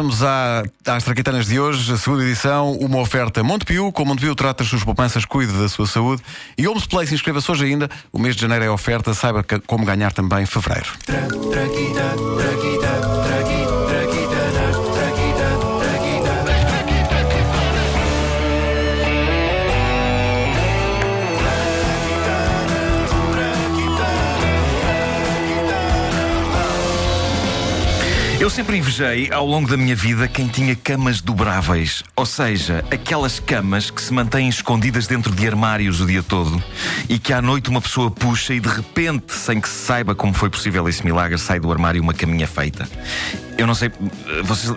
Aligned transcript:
vamos 0.00 0.22
à, 0.22 0.62
às 0.86 1.04
Traquitanas 1.04 1.44
de 1.46 1.60
hoje, 1.60 1.92
a 1.92 1.98
segunda 1.98 2.24
edição, 2.24 2.72
uma 2.72 2.98
oferta 2.98 3.42
Montepio. 3.42 3.92
Com 3.92 4.06
Montepio 4.06 4.34
trata 4.34 4.62
as 4.62 4.68
suas 4.70 4.82
poupanças, 4.82 5.26
cuide 5.26 5.52
da 5.52 5.68
sua 5.68 5.86
saúde. 5.86 6.22
E 6.56 6.66
Homes 6.66 6.86
Place, 6.86 7.14
inscreva-se 7.14 7.50
hoje 7.50 7.66
ainda. 7.66 7.86
O 8.10 8.18
mês 8.18 8.34
de 8.34 8.40
janeiro 8.40 8.64
é 8.64 8.70
oferta, 8.70 9.12
saiba 9.12 9.44
como 9.66 9.84
ganhar 9.84 10.10
também 10.10 10.46
fevereiro. 10.46 10.88
Eu 11.06 12.29
sempre 28.60 28.76
invejei 28.76 29.32
ao 29.32 29.46
longo 29.46 29.66
da 29.66 29.74
minha 29.74 29.96
vida 29.96 30.28
quem 30.28 30.46
tinha 30.46 30.76
camas 30.76 31.22
dobráveis, 31.22 32.04
ou 32.14 32.26
seja, 32.26 32.84
aquelas 32.90 33.40
camas 33.40 33.90
que 33.90 34.02
se 34.02 34.12
mantêm 34.12 34.50
escondidas 34.50 35.06
dentro 35.06 35.34
de 35.34 35.46
armários 35.48 35.98
o 36.02 36.06
dia 36.06 36.22
todo 36.22 36.62
e 37.08 37.18
que 37.18 37.32
à 37.32 37.40
noite 37.40 37.70
uma 37.70 37.80
pessoa 37.80 38.10
puxa 38.10 38.52
e 38.52 38.60
de 38.60 38.68
repente, 38.68 39.32
sem 39.32 39.58
que 39.58 39.66
se 39.68 39.86
saiba 39.86 40.14
como 40.14 40.34
foi 40.34 40.50
possível 40.50 40.86
esse 40.90 41.02
milagre, 41.02 41.38
sai 41.38 41.58
do 41.58 41.72
armário 41.72 42.02
uma 42.02 42.12
caminha 42.12 42.46
feita. 42.46 42.86
Eu 43.56 43.66
não 43.66 43.74
sei, 43.74 43.90
vocês 44.44 44.72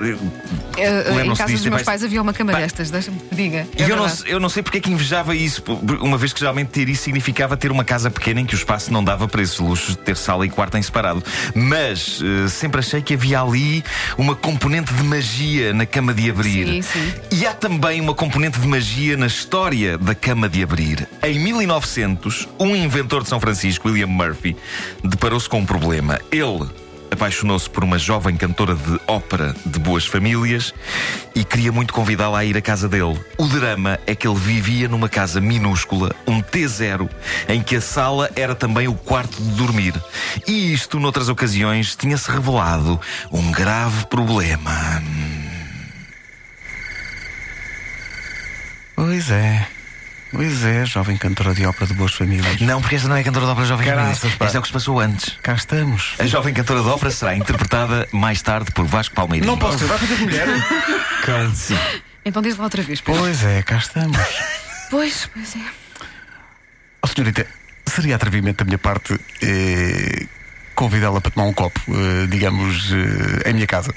Eh, 0.78 1.12
em 1.12 1.16
lembram-se 1.16 1.42
casa 1.42 1.52
disto? 1.54 1.64
dos 1.64 1.72
meus 1.72 1.84
pais 1.84 2.04
havia 2.04 2.22
uma 2.22 2.34
cama 2.34 2.52
Pá. 2.52 2.60
destas, 2.60 2.90
deixa-me 2.92 3.18
diga. 3.32 3.66
E 3.78 3.82
É 3.84 3.86
eu 3.86 3.96
não, 3.96 4.08
verdade. 4.08 4.24
eu 4.30 4.40
não 4.42 4.50
sei 4.50 4.62
porque 4.64 4.78
é 4.80 4.82
que 4.82 4.92
invejava 4.92 5.34
isso, 5.36 5.64
uma 6.02 6.18
vez 6.18 6.34
que 6.34 6.40
geralmente 6.40 6.68
ter 6.70 6.90
isso 6.90 7.04
significava 7.04 7.56
ter 7.56 7.72
uma 7.72 7.86
casa 7.86 8.10
pequena 8.12 8.42
em 8.42 8.46
que 8.46 8.56
o 8.56 8.58
espaço 8.58 8.92
não 8.92 9.02
dava 9.04 9.26
para 9.28 9.42
esses 9.42 9.58
luxos 9.60 9.96
de 9.96 10.02
ter 10.02 10.18
sala 10.18 10.46
e 10.46 10.50
quarto 10.50 10.78
em 10.78 10.82
separado. 10.82 11.24
Mas 11.56 12.20
eh, 12.22 12.48
sempre 12.50 12.80
achei 12.80 13.02
que 13.02 13.14
havia 13.14 13.40
ali 13.42 13.73
uma 14.18 14.36
componente 14.36 14.94
de 14.94 15.04
magia 15.04 15.74
na 15.74 15.86
cama 15.86 16.14
de 16.14 16.30
abrir. 16.30 16.68
Sim, 16.68 16.82
sim. 16.82 17.14
E 17.32 17.48
há 17.48 17.54
também 17.54 18.02
uma 18.02 18.14
componente 18.14 18.60
de 18.60 18.68
magia 18.68 19.16
na 19.16 19.28
história 19.28 19.98
da 19.98 20.14
cama 20.14 20.50
de 20.50 20.62
abrir. 20.62 21.08
Em 21.24 21.40
1900, 21.40 22.50
um 22.60 22.76
inventor 22.76 23.24
de 23.24 23.30
São 23.30 23.40
Francisco, 23.40 23.88
William 23.88 24.08
Murphy, 24.08 24.56
deparou-se 25.04 25.48
com 25.48 25.60
um 25.60 25.66
problema. 25.66 26.20
Ele 26.32 26.83
apaixonou-se 27.14 27.70
por 27.70 27.84
uma 27.84 27.98
jovem 27.98 28.36
cantora 28.36 28.76
de 28.76 29.00
ópera 29.08 29.56
de 29.66 29.80
boas 29.80 30.06
famílias 30.06 30.74
e 31.36 31.44
queria 31.44 31.72
muito 31.72 31.94
convidá-la 31.94 32.40
a 32.40 32.46
ir 32.46 32.58
à 32.58 32.62
casa 32.62 32.90
dele. 32.90 33.20
O 33.38 33.48
drama 33.48 34.00
é 34.06 34.16
que 34.16 34.28
ele 34.28 34.38
vivia 34.38 34.88
numa 34.88 35.08
casa 35.08 35.40
minúscula, 35.40 36.14
um 36.28 36.42
T0, 36.42 37.10
em 37.48 37.62
que 37.62 37.78
a 37.78 37.82
sala 37.82 38.30
era 38.36 38.56
também 38.56 38.88
o 38.88 38.96
quarto 38.96 39.42
de 39.42 39.52
dormir. 39.52 39.94
E 40.48 40.74
isto, 40.74 41.00
noutras 41.00 41.30
ocasiões, 41.30 41.96
tinha-se 41.96 42.30
revelado 42.30 43.00
um 43.32 43.52
grave 43.52 44.06
problema. 44.08 45.02
Pois 48.96 49.30
é. 49.32 49.68
Pois 50.34 50.66
é, 50.66 50.84
jovem 50.84 51.16
cantora 51.16 51.54
de 51.54 51.64
ópera 51.64 51.86
de 51.86 51.94
boas 51.94 52.12
famílias. 52.12 52.60
Não, 52.60 52.82
porque 52.82 52.96
esta 52.96 53.08
não 53.08 53.16
é 53.16 53.24
cantora 53.24 53.46
de 53.46 53.52
ópera 53.52 53.68
jovem 53.68 53.86
Caraças. 53.86 54.32
Esta 54.40 54.58
é 54.58 54.60
o 54.60 54.62
que 54.64 54.68
se 54.68 54.74
passou 54.74 55.00
antes. 55.00 55.38
Cá 55.44 55.54
estamos. 55.54 56.16
A 56.18 56.26
jovem 56.26 56.52
cantora 56.56 56.82
de 56.82 56.88
ópera 56.88 57.12
será 57.12 57.36
interpretada 57.36 58.08
mais 58.12 58.42
tarde 58.42 58.72
por 58.72 58.84
Vasco 58.86 59.14
Palmeirinho. 59.14 59.52
Não 59.52 59.60
posso 59.60 59.78
ser, 59.78 59.86
vai 59.86 60.00
fazer 60.00 60.16
de 60.16 60.24
mulher. 60.24 60.48
Sim. 61.54 61.78
Então 62.26 62.42
diz 62.42 62.58
lá 62.58 62.64
outra 62.64 62.82
vez. 62.82 63.00
Pedro. 63.00 63.22
pois 63.22 63.44
é, 63.44 63.62
cá 63.62 63.78
estamos. 63.78 64.18
Pois, 64.90 65.28
pois 65.34 65.56
é. 65.56 65.60
Oh, 67.02 67.08
senhorita, 67.08 67.48
seria 67.88 68.16
atrevimento 68.16 68.64
da 68.64 68.66
minha 68.66 68.78
parte 68.78 69.20
eh, 69.42 70.28
convidá-la 70.76 71.20
para 71.20 71.32
tomar 71.32 71.48
um 71.48 71.54
copo, 71.54 71.80
eh, 71.90 72.28
digamos, 72.28 72.92
eh, 72.92 73.50
em 73.50 73.54
minha 73.54 73.66
casa. 73.66 73.92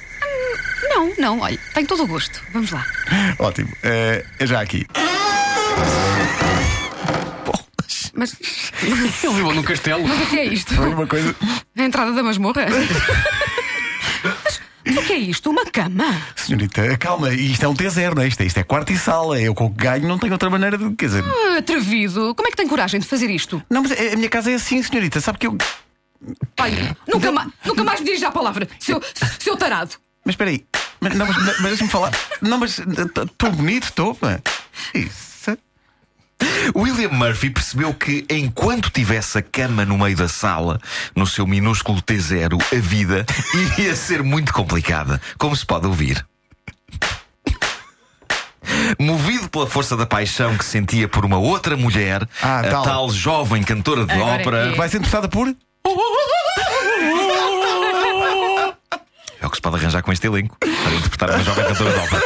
Não, 0.88 1.12
não, 1.18 1.40
olha, 1.40 1.58
tenho 1.74 1.86
todo 1.86 2.04
o 2.04 2.06
gosto. 2.06 2.42
Vamos 2.50 2.70
lá. 2.70 2.82
Ótimo. 3.38 3.68
Eh, 3.82 4.24
é 4.38 4.46
já 4.46 4.62
aqui. 4.62 4.86
Mas, 8.14 8.34
Ele 8.82 8.94
viveu 9.34 9.52
num 9.54 9.62
castelo. 9.62 10.06
mas 10.06 10.20
o 10.22 10.26
que 10.30 10.38
é 10.38 10.44
isto? 10.46 10.74
Foi 10.74 10.88
uma 10.88 11.06
coisa. 11.06 11.34
A 11.76 11.82
entrada 11.82 12.12
da 12.12 12.22
masmorra? 12.22 12.64
mas, 14.84 14.96
o 14.96 15.02
que 15.02 15.12
é 15.12 15.18
isto? 15.18 15.50
Uma 15.50 15.66
cama? 15.66 16.04
Senhorita, 16.34 16.96
calma, 16.96 17.32
isto 17.34 17.62
é 17.64 17.68
um 17.68 17.74
T0, 17.74 18.14
não 18.14 18.22
é? 18.22 18.28
Isto, 18.28 18.40
é- 18.40 18.46
isto 18.46 18.58
é 18.58 18.62
quarto 18.62 18.90
e 18.92 18.98
sala. 18.98 19.38
Eu 19.40 19.54
com 19.54 19.66
o 19.66 19.70
que 19.70 19.84
ganho 19.84 20.08
não 20.08 20.18
tenho 20.18 20.32
outra 20.32 20.48
maneira 20.48 20.78
de. 20.78 20.90
Quer 20.94 21.06
dizer. 21.06 21.24
Ah, 21.24 21.58
Atrevido. 21.58 22.34
Como 22.34 22.48
é 22.48 22.50
que 22.50 22.56
tem 22.56 22.66
coragem 22.66 23.00
de 23.00 23.06
fazer 23.06 23.28
isto? 23.30 23.62
Não, 23.68 23.82
mas 23.82 23.92
a 23.92 23.94
a 24.14 24.16
minha 24.16 24.28
casa 24.30 24.50
é 24.50 24.54
assim, 24.54 24.82
senhorita. 24.82 25.20
Sabe 25.20 25.38
que 25.38 25.46
eu. 25.46 25.58
Olha, 26.58 26.96
nunca, 27.06 27.30
ma 27.30 27.46
nunca 27.66 27.84
mais 27.84 28.00
me 28.00 28.06
dirige 28.06 28.24
a 28.24 28.30
palavra. 28.32 28.66
Seu, 28.80 29.02
seu 29.38 29.56
tarado. 29.56 29.94
Mas 30.24 30.32
espera 30.32 30.48
aí. 30.50 30.64
Mas, 31.00 31.14
não, 31.14 31.26
mas, 31.26 31.36
mas 31.36 31.60
deixa-me 31.62 31.90
falar. 31.90 32.10
Não, 32.40 32.56
mas 32.58 32.78
estou 32.78 33.50
bonito, 33.52 33.84
estou. 33.84 34.16
Isso. 34.94 35.35
William 36.74 37.10
Murphy 37.10 37.50
percebeu 37.50 37.92
que 37.94 38.24
enquanto 38.30 38.90
tivesse 38.90 39.38
a 39.38 39.42
cama 39.42 39.84
no 39.84 39.98
meio 39.98 40.16
da 40.16 40.28
sala, 40.28 40.80
no 41.14 41.26
seu 41.26 41.46
minúsculo 41.46 42.00
T0, 42.02 42.60
a 42.72 42.80
vida 42.80 43.24
iria 43.54 43.94
ser 43.96 44.22
muito 44.22 44.52
complicada, 44.52 45.20
como 45.38 45.54
se 45.56 45.64
pode 45.64 45.86
ouvir. 45.86 46.24
Movido 48.98 49.48
pela 49.48 49.66
força 49.66 49.96
da 49.96 50.04
paixão 50.06 50.56
que 50.58 50.64
sentia 50.64 51.06
por 51.08 51.24
uma 51.24 51.38
outra 51.38 51.76
mulher, 51.76 52.26
Ah, 52.42 52.60
a 52.60 52.62
tal. 52.64 52.84
tal 52.84 53.10
jovem 53.10 53.62
cantora 53.62 54.04
de 54.04 54.12
Agora 54.12 54.40
ópera. 54.42 54.68
é 54.68 54.72
que 54.72 54.76
Vai 54.78 54.88
ser 54.88 54.96
interpretada 54.98 55.28
por. 55.28 55.48
É 59.40 59.46
o 59.46 59.50
que 59.50 59.56
se 59.56 59.62
pode 59.62 59.76
arranjar 59.76 60.02
com 60.02 60.12
este 60.12 60.26
elenco 60.26 60.56
para 60.58 60.94
interpretar 60.94 61.30
uma 61.30 61.44
jovem 61.44 61.64
cantora 61.64 61.92
de 61.92 61.98
ópera. 62.00 62.22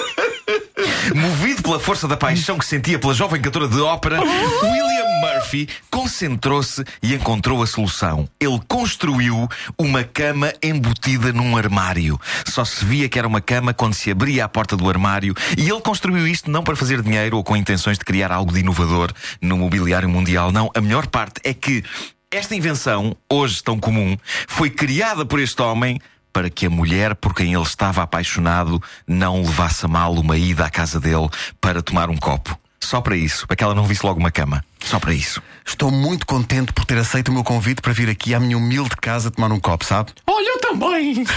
Movido 1.15 1.63
pela 1.63 1.81
força 1.81 2.07
da 2.07 2.17
paixão 2.17 2.59
que 2.59 2.65
sentia 2.65 2.99
pela 2.99 3.15
jovem 3.15 3.41
cantora 3.41 3.69
de 3.69 3.81
ópera, 3.81 4.21
William 4.21 5.11
Murphy 5.21 5.69
concentrou-se 5.91 6.85
e 7.03 7.15
encontrou 7.15 7.63
a 7.63 7.67
solução. 7.67 8.29
Ele 8.39 8.61
construiu 8.69 9.49
uma 9.79 10.05
cama 10.05 10.53
embutida 10.63 11.33
num 11.33 11.57
armário. 11.57 12.21
Só 12.47 12.65
se 12.65 12.85
via 12.85 13.09
que 13.09 13.19
era 13.19 13.29
uma 13.29 13.41
cama 13.41 13.75
quando 13.75 13.95
se 13.95 14.11
abria 14.11 14.45
a 14.45 14.49
porta 14.49 14.77
do 14.77 14.89
armário. 14.89 15.35
E 15.57 15.69
ele 15.69 15.81
construiu 15.81 16.27
isto 16.27 16.51
não 16.51 16.63
para 16.63 16.77
fazer 16.77 17.03
dinheiro 17.03 17.37
ou 17.37 17.45
com 17.45 17.57
intenções 17.57 17.99
de 17.99 18.05
criar 18.05 18.33
algo 18.33 18.53
de 18.53 18.61
inovador 18.61 19.13
no 19.41 19.57
mobiliário 19.57 20.09
mundial. 20.09 20.53
Não, 20.53 20.71
a 20.75 20.81
melhor 20.81 21.07
parte 21.07 21.41
é 21.45 21.53
que 21.53 21.83
esta 22.31 22.55
invenção, 22.55 23.17
hoje 23.29 23.63
tão 23.63 23.79
comum, 23.79 24.17
foi 24.47 24.71
criada 24.71 25.27
por 25.27 25.41
este 25.41 25.61
homem 25.63 25.99
para 26.33 26.51
que 26.51 26.67
a 26.67 26.71
mulher 26.71 27.15
por 27.15 27.35
quem 27.35 27.53
ele 27.53 27.63
estava 27.63 28.03
apaixonado 28.03 28.83
não 29.07 29.43
levasse 29.43 29.85
a 29.85 29.89
mal 29.89 30.15
uma 30.15 30.37
ida 30.37 30.65
à 30.65 30.71
casa 30.71 31.01
dele 31.01 31.29
para 31.61 31.83
tomar 31.83 32.11
um 32.11 32.17
copo. 32.17 32.59
Só 32.83 33.01
para 33.01 33.17
isso, 33.17 33.47
para 33.47 33.57
que 33.57 33.63
ela 33.63 33.75
não 33.75 33.85
visse 33.85 34.05
logo 34.05 34.19
uma 34.19 34.31
cama. 34.31 34.65
Só 34.83 34.99
para 34.99 35.13
isso. 35.13 35.43
Estou 35.67 35.91
muito 35.91 36.27
contente 36.27 36.73
por 36.73 36.85
ter 36.85 36.97
aceito 36.97 37.29
o 37.29 37.33
meu 37.33 37.45
convite 37.45 37.83
para 37.83 37.93
vir 37.93 38.09
aqui 38.09 38.35
à 38.35 38.41
minha 38.41 38.57
humilde 38.57 38.97
casa 39.01 39.31
tomar 39.31 39.53
um 39.53 39.61
copo, 39.61 39.85
sabe? 39.85 40.13
Olha, 40.27 40.49
eu 40.49 40.59
também. 40.61 41.25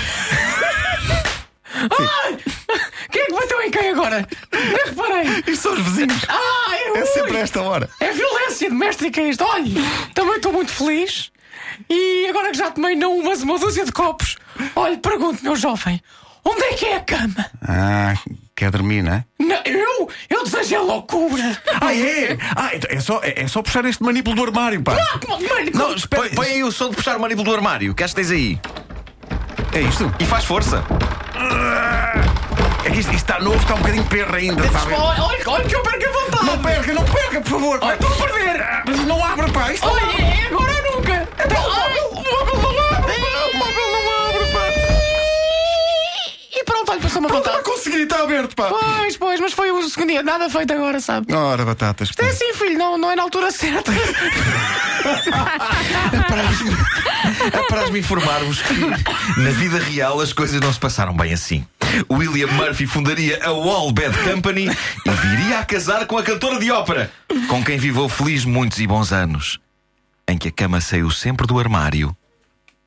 Ai! 1.74 2.38
Quem 3.12 3.22
é 3.22 3.26
que 3.26 3.34
bateu 3.34 3.62
em 3.62 3.72
quem 3.72 3.90
agora? 3.90 4.28
Eu 4.52 4.86
reparei. 4.86 5.44
Isto 5.48 5.58
são 5.58 5.74
os 5.74 5.80
vizinhos. 5.82 6.26
Ah, 6.30 6.78
eu, 6.88 6.96
É 6.98 7.06
sempre 7.06 7.38
esta 7.38 7.62
hora. 7.62 7.90
É 8.00 8.12
violência 8.12 8.70
doméstica 8.70 9.22
isto. 9.22 9.44
Olha, 9.44 9.82
também 10.14 10.36
estou 10.36 10.54
muito 10.54 10.72
feliz. 10.72 11.32
E 11.90 12.28
agora 12.30 12.52
que 12.52 12.58
já 12.58 12.72
tomei 12.72 12.96
não 12.96 13.18
umas 13.18 13.42
uma 13.42 13.58
dúzia 13.60 13.86
de 13.86 13.92
copos, 13.92 14.36
olha, 14.76 14.98
pergunto, 14.98 15.44
meu 15.44 15.56
jovem, 15.56 16.02
onde 16.44 16.62
é 16.64 16.74
que 16.74 16.86
é 16.86 16.96
a 16.98 17.00
cama? 17.02 17.46
Ah, 17.68 18.14
quer 18.56 18.72
dormir, 18.72 19.02
não 19.04 19.14
é? 19.14 19.26
Não, 19.40 19.62
eu? 19.66 20.10
Eu 20.30 20.44
desejei 20.44 20.78
loucura. 20.80 21.62
Ah, 21.82 21.94
é? 21.94 22.38
Ah, 22.56 22.72
então 22.74 22.90
é 22.92 23.00
só, 23.00 23.20
é, 23.24 23.42
é 23.44 23.48
só 23.48 23.62
puxar 23.62 23.86
este 23.86 24.04
manípulo 24.04 24.36
do 24.36 24.44
armário, 24.44 24.82
pá. 24.82 24.94
Mano, 25.28 25.72
Não, 25.74 25.94
espera, 25.96 26.30
põe 26.36 26.48
aí 26.48 26.64
o 26.64 26.72
som 26.72 26.90
de 26.90 26.96
puxar 26.96 27.18
o 27.18 27.20
manípulo 27.22 27.50
do 27.50 27.56
armário. 27.56 27.94
Que 27.94 28.04
acho 28.04 28.16
que 28.16 28.22
tens 28.22 28.32
aí. 28.32 28.60
É 29.74 29.82
isto? 29.82 30.14
E 30.20 30.26
faz 30.26 30.46
força. 30.46 30.84
É 32.86 32.90
que 32.90 33.00
isto, 33.00 33.14
isto 33.14 33.16
está 33.16 33.40
novo, 33.40 33.58
está 33.58 33.76
um 33.76 33.78
bocadinho 33.78 34.04
perro 34.06 34.36
ainda, 34.36 34.64
sabe? 34.70 34.94
olha, 34.94 35.24
olha, 35.48 35.66
que 35.66 35.76
eu 35.76 35.82
perco 35.82 36.06
a 36.06 36.12
vontade. 36.12 36.46
Não 36.46 36.60
perca, 36.62 36.94
não 36.94 37.06
perca, 37.06 37.42
por 37.42 37.50
favor. 37.50 37.80
Olha, 37.82 37.94
estou 37.94 38.10
a 38.10 38.28
perder. 38.28 38.66
Mas 38.86 39.00
não 39.06 39.26
abre, 39.26 39.52
pá. 39.52 39.72
Isto 39.74 39.88
Olha, 39.88 40.02
é 40.22 40.48
agora 40.48 40.73
pronto, 47.28 47.50
olha, 47.50 47.54
passou-me 47.54 47.54
a 47.54 47.58
não 47.58 47.64
conseguir, 47.64 48.04
está 48.04 48.24
aberto, 48.24 48.56
pá. 48.56 48.70
Pois, 48.70 49.18
pois, 49.18 49.40
mas 49.40 49.54
foi 49.54 49.72
o 49.72 49.90
segundo 49.90 50.10
dia. 50.10 50.24
Nada 50.24 50.50
feito 50.50 50.74
agora, 50.74 51.00
sabe? 51.00 51.34
Ora, 51.34 51.66
batatas. 51.66 52.12
É 52.18 52.26
assim, 52.28 52.54
filho, 52.54 52.78
não, 52.78 52.98
não 52.98 53.12
é 53.12 53.16
na 53.16 53.24
altura 53.24 53.52
certa. 53.52 53.92
Apraz-me 57.54 58.00
informar-vos 58.00 58.62
que 58.62 58.74
na 59.42 59.50
vida 59.52 59.80
real 59.80 60.20
as 60.20 60.34
coisas 60.34 60.60
não 60.60 60.72
se 60.72 60.80
passaram 60.80 61.16
bem 61.16 61.34
assim. 61.34 61.66
William 62.12 62.48
Murphy 62.48 62.88
fundaria 62.88 63.40
a 63.44 63.52
Wall 63.52 63.92
Bad 63.92 64.18
Company 64.24 64.70
e 65.06 65.10
viria 65.10 65.60
a 65.60 65.66
casar 65.66 66.06
com 66.08 66.18
a 66.18 66.24
cantora 66.24 66.60
de 66.60 66.72
ópera, 66.72 67.12
com 67.48 67.64
quem 67.64 67.78
viveu 67.78 68.10
feliz 68.10 68.46
muitos 68.46 68.80
e 68.80 68.88
bons 68.88 69.12
anos, 69.12 69.60
em 70.28 70.38
que 70.38 70.48
a 70.48 70.52
cama 70.52 70.82
saiu 70.82 71.12
sempre 71.12 71.46
do 71.46 71.60
armário 71.60 72.16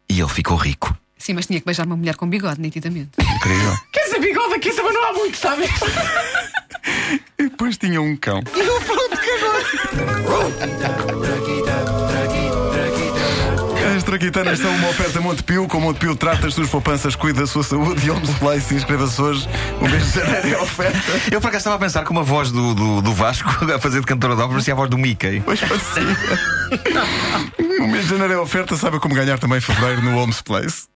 e 0.08 0.18
ele 0.18 0.28
ficou 0.28 0.56
rico. 0.56 0.95
Sim, 1.26 1.34
mas 1.34 1.46
tinha 1.46 1.58
que 1.58 1.67
beijar 1.67 1.84
uma 1.84 1.96
mulher 1.96 2.14
com 2.14 2.28
bigode, 2.28 2.61
nitidamente. 2.61 3.11
Incrível. 3.20 3.76
Quer 3.93 4.05
dizer, 4.05 4.20
bigode 4.20 4.55
aqui 4.55 4.70
também 4.73 4.93
não 4.93 5.08
há 5.08 5.12
muito, 5.12 5.37
sabes? 5.37 5.69
E 7.37 7.43
depois 7.43 7.76
tinha 7.76 8.00
um 8.00 8.17
cão. 8.17 8.40
As 13.96 14.02
traquitanas 14.05 14.61
são 14.61 14.70
uma 14.70 14.88
oferta 14.88 15.20
Montepio. 15.20 15.67
Com 15.67 15.81
Montepio 15.81 16.14
trata 16.14 16.46
as 16.46 16.55
suas 16.55 16.69
poupanças, 16.69 17.17
cuida 17.17 17.40
da 17.40 17.46
sua 17.46 17.64
saúde 17.64 18.06
e 18.06 18.11
Homes 18.11 18.31
Place. 18.38 18.73
Inscreva-se 18.73 19.20
hoje. 19.20 19.49
O 19.81 19.88
mês 19.88 20.12
de 20.12 20.20
janeiro 20.20 20.49
é 20.49 20.61
oferta. 20.61 21.12
Eu 21.32 21.40
por 21.40 21.49
acaso 21.49 21.62
estava 21.62 21.75
a 21.75 21.78
pensar 21.81 22.05
com 22.05 22.12
uma 22.12 22.23
voz 22.23 22.52
do, 22.52 22.73
do, 22.73 23.02
do 23.02 23.12
Vasco 23.12 23.49
a 23.75 23.81
fazer 23.81 23.99
de 23.99 24.06
cantora 24.06 24.37
de 24.37 24.43
ópera, 24.43 24.52
parecia 24.52 24.75
a 24.75 24.76
voz 24.76 24.88
do 24.88 24.96
Mickey. 24.96 25.43
Pois 25.44 25.58
parecia. 25.58 26.05
O 27.81 27.88
mês 27.88 28.05
de 28.05 28.11
janeiro 28.11 28.34
é 28.34 28.38
oferta. 28.38 28.76
Sabe 28.76 29.00
como 29.00 29.12
ganhar 29.12 29.40
também 29.40 29.58
em 29.58 29.61
fevereiro 29.61 30.02
no 30.02 30.17
Homes 30.17 30.40
Place. 30.40 30.87